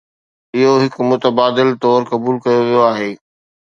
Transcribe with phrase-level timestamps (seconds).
[0.57, 3.11] اهو هڪ متبادل طور قبول ڪيو ويو آهي.